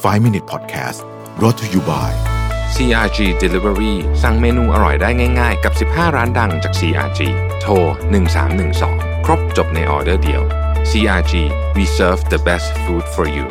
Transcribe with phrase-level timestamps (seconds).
[0.00, 1.04] 5 Minute Podcast
[1.38, 2.10] brought to you by
[2.74, 7.20] CRG Delivery สั่งเมนูอร่อยได้ง่าย ๆ กับ 15 ร้านดังจาก CRG
[7.60, 7.72] โทร
[8.50, 10.42] 1312 ครบจบในออเดอร์เดียว
[10.90, 11.32] CRG
[11.76, 13.46] we serve the best food for you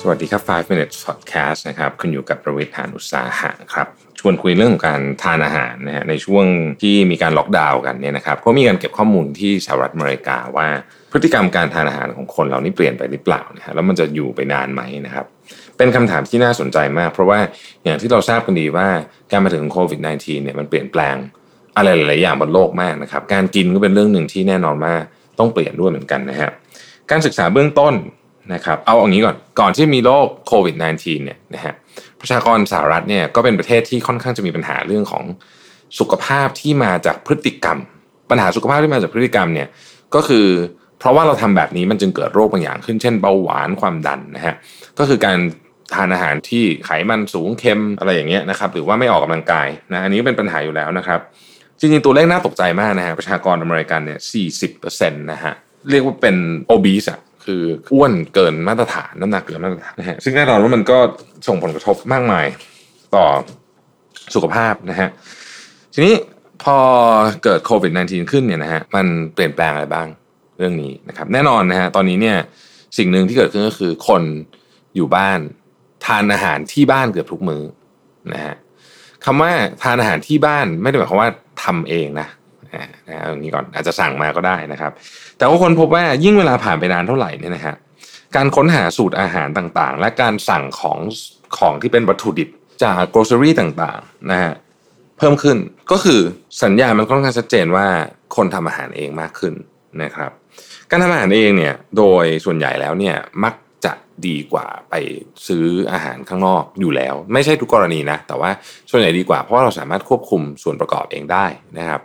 [0.00, 6.44] สวัสดีครับ 5 minutes podcast นะครับ คุณอยู่กับประวิทยานุสาหะครับ ชวนคุยเรื่องของการทานอาหารนะฮะในช่วง
[6.82, 10.68] ที่มีการล็อกดาวน์กันเนี่ยนะครับก็มีการเก็บข้อมูลที่สหรัฐอเมริกาว่า
[11.12, 15.26] พฤติกรรมการทานอาหารของคนเรานี่เปลี่ยนไปหรือเปล่านะฮะแล้วมันจะอยู่ไปนานไหมนะครับ
[15.76, 17.38] เป็นคำถามที่น่าสนใจมาก เพราะว่า
[17.84, 18.88] อย่างที่เราทราบกันดีว่า
[19.30, 21.16] การมาถึงโควิด -19 เนี่ยมันเปลี่ยนแปลง
[21.76, 24.94] อะไรหลายๆอย่างบนโลกมากนะครับการกินก็เป็นเรื่องหนึ่งที่แน่นอนว่า
[25.38, 26.50] ต้องเปลี่ยนด้วยเหมือนกันนะฮะ
[27.10, 27.94] การศึกษาเบื้องต้น
[28.54, 31.74] นะครับ เอาอย่างนี้ก่อน ก่อนที่มีโรคโควิด -19 เนี่ยนะฮะ
[32.20, 35.24] ประชากรสหรัฐเนี่ยก็เป็นประเทศที่ค่อนข้างจะมีปัญหาเรื่องของ
[35.98, 37.78] สุขภาพที่มาจากพฤติกรรม
[38.30, 39.68] ปัญหาสุขภาพที่มาจากพฤติกรรมเนี่ย
[40.14, 40.46] ก็คือ
[40.98, 44.54] เพราะว่าเราทำแบบนี้มันจึงเกิดโรคบางอย่างขึ้น เช่นเบาหวานความดันนะฮะ
[44.98, 45.38] ก็คือการ
[45.94, 51.20] ทานอาหารที่ไขมันสูงเค็มอะไรอย่างเงี้ยนะครับ หรือว่าไม่ออกกำลังกายนะ อันนี้ก็เป็นปัญหาอยู่แล้วนะครับ
[51.78, 54.20] จริงๆ ตัวเลขน่าตกใจมากนะฮะ ประชากรอเมริกันเนี่ย
[54.68, 55.52] 40%นะฮะ
[55.90, 56.36] เรียกว่าเป็น
[56.74, 60.98] obese อะ คืออ้วนเกินมาตรฐานน้ำหนักเกินมาตรฐานนะฮะซึ่งแน่นอนว่ามันก็
[61.48, 62.46] ส่งผลกระทบมากมาย
[63.14, 63.26] ต่อ
[64.34, 65.08] สุขภาพนะฮะ
[65.94, 66.14] ทีนี้
[66.62, 66.76] พอ
[67.44, 70.08] เกิดโควิด -19 ขึ้นเนี่ยนะฮะมันเปลี่ยนแปลงอะไรบ้าง
[70.58, 72.36] เรื่องนี้นะครับ แน่นอนนะฮะตอนนี้เนี่ย
[72.98, 74.22] สิ่งหนึ่งที่เกิดขึ้นก็คือคน
[74.96, 75.38] อยู่บ้าน
[76.06, 77.62] ทานอาหารที่บ้านเกือบทุกมื้อ
[78.32, 78.54] นะฮะ
[79.24, 81.30] คำว่าทานอาหารที่บ้านไม่ได้หมายความว่า
[81.64, 82.28] ทำเองนะ
[82.74, 84.92] นะตรงนี้ก่อนอาจจะสั่งมาก็ได้นะครับ
[85.38, 87.74] แต่ว่าคนพบว่ายิ่งเวลาผ่านไปนานเท่าไหร่เนี่ยนะฮะ
[88.36, 90.98] การค้นหาสูตรอาหารต่างๆ และการสั่งของ
[91.58, 92.48] ของที่เป็นวัตถุดิบ
[92.82, 94.52] จาก grocery ต่างๆนะฮะ
[95.18, 95.56] เพิ่มขึ้น
[95.90, 96.20] ก็คือ
[96.62, 97.86] สัญญาณมันค่อนข้างชัดเจนว่า
[98.36, 99.54] คนทำอาหารเองมากขึ้น
[100.02, 100.30] นะครับ
[100.90, 103.92] การทำอาหารเองเนี่ยโดยส่วนใหญ่แล้วเนี่ยมักจะ
[104.26, 104.94] ดีกว่าไป
[105.46, 108.50] ซื้ออาหารข้างนอกอยู่แล้ว ไม่ใช่ทุกกรณีนะแต่ว่า
[108.90, 111.46] ส่วนใหญ่ดีกว่าเพราะเราสามารถควบคุมส่วนประกอบเองได้
[111.78, 112.00] นะครับ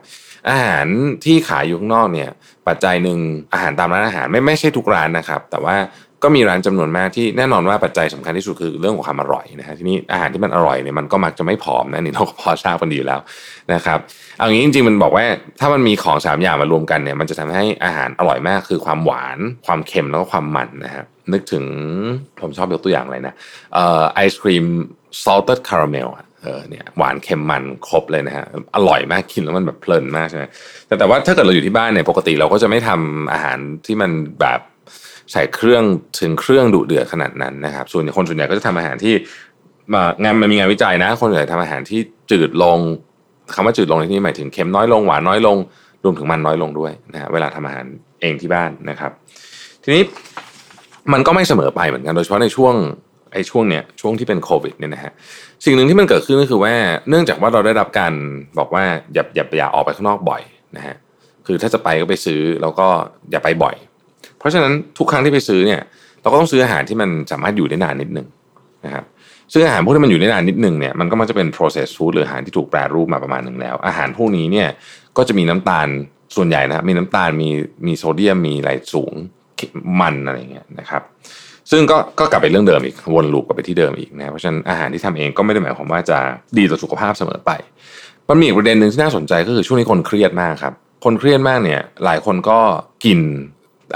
[0.50, 0.86] อาหาร
[1.26, 2.30] ที่ขายอยู่ข้างนอกเนี่ย
[2.68, 3.18] ปัจจัยหนึ่ง
[3.54, 5.78] อาหารตามร้านอาหารไม่ไม่ใช่ทุกร้านนะครับ แต่ว่า
[6.24, 13.20] ก็มีร้านจำนวนมากที่แน่นอนว่าปัจจัยสำคัญที่สุดคือเรื่องของความอร่อยนะฮะทีนี้อาหารที่มันอร่อยเนี่ยมันก็มักจะไม่ผอมนะนี่เราก็พอทราบกันดีอยู่แล้ว
[13.74, 14.00] นะครับ
[14.38, 15.26] เอางี้จริงๆมันบอกว่า
[15.59, 21.66] ถ้ามันมีของสามอย่างมารวมกันเนี่ยมันจะทำให้อาหารอร่อยมากคือความหวานความเค็มแล้วก็ความมันนะครับนึกถึง
[22.42, 23.36] ผมชอบยกตัวอย่างอะไรนะ
[23.74, 24.66] เอ่อไอศครีม
[25.24, 28.46] salted caramel อะ เออเนี่ยหวานเค็มมันครบเลยนะฮะ
[28.76, 30.46] อร่อยมากกินแล้วมันแบบเพลินมากใช่ไหม
[30.88, 34.12] แต่แต่ว่าถ้าเกิดเราอยู่ที่บ้านเนี่ยปกติเราก็จะไม่ทำอาหารที่มัน
[34.42, 34.59] แบบ
[35.31, 35.84] ใส่เครื่อง
[36.20, 39.14] ถึงเครื่องดุเดือดขนาดนั้นนะครับ ส่วนคนส่วนใหญ่ก็จะทำอาหารที่
[40.24, 42.00] งานมันมีงานวิจัยนะ คนส่วนใหญ่ทำอาหารที่
[42.31, 42.80] จืดลง
[43.56, 45.58] คำว่าจืดลงในที่นี้หมายถึงเค็มน้อยลงหวานน้อยลง
[46.04, 47.86] รวมถึงมันน้อยลงด้วยนะฮะเวลาทำอาหาร
[48.22, 49.12] เองที่บ้านนะครับ
[49.84, 50.04] ทีนี้
[51.14, 52.75] มันก็ไม่เสมอไปเหมือนกันโดยเฉพาะในช่วง
[53.34, 55.14] ไอ้ช่วงเนี้ยช่วงที่เป็นโควิดเนี่ยนะฮะ
[55.66, 56.74] สิ่งหนึ่งที่มันเกิดขึ้นก็คือว่า
[57.09, 58.13] เนื่องจากว่าเราได้รับการ
[58.57, 60.41] บอกว่าอย่าอย่าอย่าออกไปข้างนอกบ่อย
[60.75, 60.96] นะฮะ
[61.47, 62.88] คือถ้าจะไปก็ไปซื้อแล้วก็
[63.31, 63.75] อย่าไปบ่อย
[64.40, 65.81] เพราะฉะนั้นทุกครั้งที่ไปซื้อเนี่ย
[66.22, 68.28] เราก็ต้องซื้ออาหารที่มันสามารถอยู่ได้นานนิดนึง
[68.85, 69.06] นะครับ
[69.51, 74.68] ซึ่งอาหารพวกที่มันอยู่ได้นานนิดนึงเนี่ยมันก็มักจะเป็น processed food หรืออาหารที่ถูกแปรรูปมาประมาณหนึ่งแล้ว อาหารพวกนี้เนี่ย
[75.18, 75.88] ก็จะมีน้ำตาล
[76.35, 77.50] ส่วนใหญ่นะครับมีน้ำตาลมี
[77.88, 79.13] มีโซเดียมมีอะไรสูง
[80.01, 81.01] มันอะไรเงี้ยนะครับ
[81.76, 86.18] ซึ่งก็ก็กลับไปเรื่องเดิมอีกวนลูปกลับไปที่เดิมอีกนะเพราะฉะนั้นอาหารที่ทำเองก็ไม่ได้หมายความว่าจะ
[86.58, 87.52] ดีต่อสุขภาพเสมอไป
[88.30, 90.74] มันมีอีกประเด็นหนึ่งที่น่าสนใจก็คือช่วงนี้คนเครียดมากครับ
[91.06, 92.60] คนเครียดมากเนี่ย หลายคนก็
[93.06, 93.20] กิน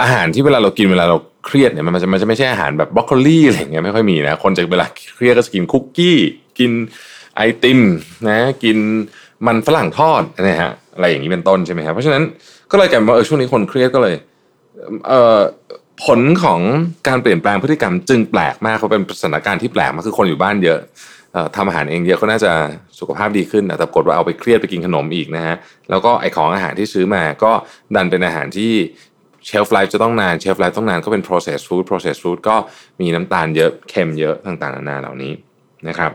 [0.01, 6.17] อาหารที่เวลาเรากินเวลาเราเครียดเนี่ยมันจะมันจะไม่ใช่อาหารแบบบรอกโคลีอะไรเงี้ยไม่ค่อยมีนะคนจะเวลาเครียดก็จะกินคุกกี้
[6.59, 6.71] กิน
[7.35, 7.79] ไอติม
[8.29, 8.77] นะกิน
[9.47, 12.23] มันฝรั่งทอดนะฮะอะไรอย่างนี้เป็นต้นใช่ไหมครับเพราะฉะนั้น
[12.71, 14.15] ก็เลยกลายเป็นว่าเออช่วงนี้คนเครียดก็เลย
[15.07, 15.39] เออ
[16.05, 16.61] ผลของ
[17.07, 20.79] การเปลี่ยนแปลงพฤติกรรมจึงแปลกมากเขาเป็นสถานการณ์ที่แปลกมากคือคนอยู่บ้านเยอะ
[21.55, 22.51] ทำอาหารเองเยอะก็น่าจะ
[22.99, 25.55] สุขภาพดีขึ้นแต่ปรากฏว่าเอาไปเครียดไปกินขนมอีกนะฮะ
[25.89, 27.51] แล้วก็ไอของอาหารที่ซื้อมาก็
[27.95, 28.71] ดันเป็นอาหารที่
[29.45, 32.55] shelf life จะต้องนาน shelf life ต้องนานก็เป็น processed food processed food ก็
[33.01, 35.33] มีน้ำตาลเยอะเค็มเยอะต่างๆนานาเหล่านี้
[35.89, 36.11] นะครับ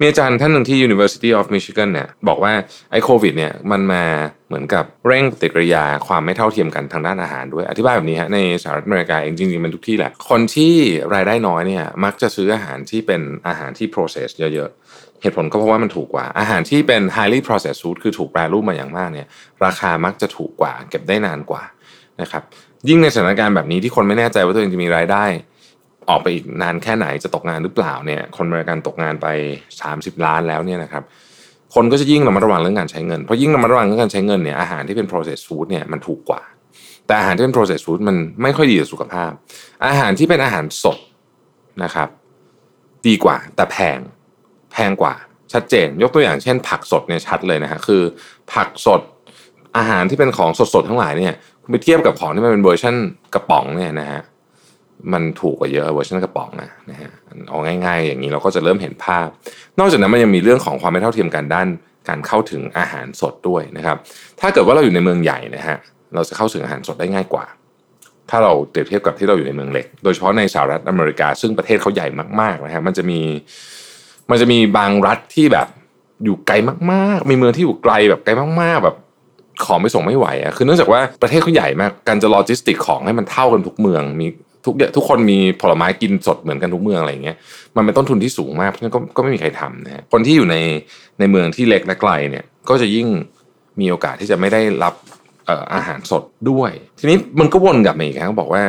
[0.00, 2.52] มีอาจารย์ท่านหนึ่งที่ University of Michigan เนี่ยบอกว่า
[2.92, 4.04] ไอ้โควิดเนี่ยมันมา
[4.48, 10.74] เหมือนกับเร่งปฏิกิริยาความไม่เท่าเทียมกันทางด้านอาหารด้วย อธิบายแบบนี้ฮะในสหรัฐอเมริกาเองจริงๆมันทุกที่แหละ คนที่
[11.14, 19.26] รายได้น้อยเนี่ยมักจะซื้ออาหารที่เป็นอาหารที่ process เยอะๆ เหตุผลก็เพราะว่ามันถูกกว่าอาหารที่เป็น highly processed food คือถูกแปรรูปมาอย่างมากเนี่ย
[19.64, 21.62] ราคามักจะถูกกว่า เก็บได้นานกว่า
[22.20, 22.42] นะครับ
[22.88, 25.24] ยิ่งในสถานการณ์แบบนี้ที่คนไม่แน่ใจว่าตัวเองจะมีรายได้
[26.08, 29.26] ออกไปอีกนานแค่ไหนจะตกงานหรือเปล่าเนี่ยคนอเมริกันตกงานไป
[29.76, 31.02] 30 ล้านแล้วเนี่ยนะครับ
[31.74, 36.42] คนก็จะยิ่งระมัดระวังเรื่องการใช้เงินเพราะยิ่งระมัดระวังเรื่องการใช้เงินเนี่ยอาหารที่เป็น processed food เนี่ยมันถูกกว่า
[37.06, 39.30] แต่อาหารที่เป็น processed food มันไม่ค่อยดีต่อสุขภาพ
[39.86, 40.98] อาหารที่เป็นอาหารสด
[41.82, 42.08] นะครับ
[43.06, 43.98] ดีกว่า แต่แพง
[44.72, 45.14] แพงกว่า
[45.52, 48.02] ชัดเจน ยกตัวอย่างเช่น ผักสดเนี่ยชัดเลยนะฮะคือ
[48.52, 49.00] ผักสด
[49.76, 52.94] อาหารที่เป็นของสดๆทั้งหลายเนี่ยคุณไปเทียบกับของที่มันเป็นเวอร์ชัน
[53.34, 54.22] กระป๋องเนี่ยนะฮะ
[55.12, 57.10] มันถูกกว่าเยอะเวอร์ชันกระป๋องนะนะฮะ
[57.48, 59.28] เอาง่าย ๆ อย่างนี้เราก็จะเริ่มเห็นภาพ
[59.78, 61.66] นอกจากนั้นมันยังมีเรื่องของความไม่เท่าเทียมกันด้าน
[62.08, 63.96] การเข้าถึงอาหารสดด้วยนะครับ
[64.40, 65.76] ถ้าเกิดว่าเราอยู่ในเมืองใหญ่นะฮะ
[66.14, 67.46] เราจะเข้าถึงอาหารสดได้ง่ายกว่า
[68.30, 72.06] ถ้าเราเปรียบเทียบกับที่เราอยู่ในเมืองเล็ก โดยเฉพาะในสหรัฐอเมริกา ซึ่งประเทศเขาใหญ่
[72.40, 73.20] มากๆนะฮะมันจะมี
[74.30, 75.68] มันจะมีบางรัฐที่แบบ
[76.24, 76.54] อยู่ไกล
[76.92, 78.30] มากๆ มีเมืองที่อยู่ไกลแบบไกล
[78.62, 78.96] มากๆแบบ
[79.64, 84.26] ของไม่ส่งไม่ไหวอะคือเนื่องจากว่าประเทศเขาใหญ่มาก การจะโลจิสติกของให้มันเท่ากันทุกเมือง มี
[84.64, 87.36] ทุกทุกคนมีผลไม้กินสดเหมือนกันทุกเมืองอะไรอย่างเงี้ย
[87.76, 90.56] มันเป็นต้นทุนที่สูงมากเพราะฉะนั้นก็ก็ไม่มีใครทำนะฮะคนที่อยู่ใน
[91.18, 93.08] ในเมืองที่เล็กและไกลเนี่ยก็จะยิ่ง
[93.80, 94.94] มีโอกาสที่จะไม่ได้รับ
[95.46, 98.62] เอ่ออาหารสดด้วย ทีนี้มันก็วนกลับมาอีกครับบอกว่า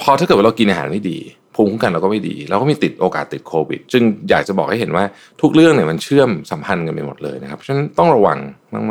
[0.00, 1.18] พอถ้าเกิดว่าเรากินอาหารไม่ดี
[1.54, 5.04] ภูมิคุ้มกันเราก็ไม่ดี เราก็มีติดโอกาสติดโควิด จึงอยากจะบอกให้เห็นว่า
[5.40, 8.38] ทุกเรื่องเนี่ยมันเชื่อมสัมพันธ์กันไปหมดเลยนะครับ เพราะฉะนั้นต้องระวัง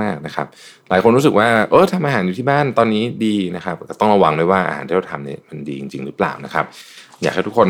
[0.01, 0.47] มากๆนะครับ
[0.89, 6.65] หลายคนรู้สึกว่าเออทำอาหารอยู่ที่บ้านตอนนี้ดีนะครับแต่ต้องระวังด้วยว่าอาหารที่เราทำเนี่ยมันดีจริง ๆ หรือเปล่านะครับ
[7.21, 7.69] อยากให้ทุกคน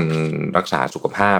[0.58, 1.40] รักษาสุขภาพ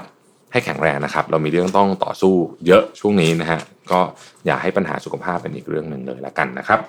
[0.52, 2.36] ให้แข็งแรงนะครับ เรามีเรื่องต้องต่อสู้
[2.68, 3.60] เยอะช่วงนี้นะฮะ
[3.92, 4.00] ก็
[4.46, 6.80] อย่าให้ปัญหาสุขภาพเป็นอีกเรื่องหนึ่งเลยละกันนะครับ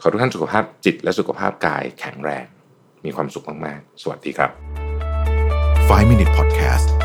[0.00, 2.44] ขอทุกท่านสุขภาพจิตและสุขภาพกายแข็งแรง
[3.04, 4.50] มีความสุขมากๆ สวัสดีครับ
[5.88, 7.01] 5 Minute Podcast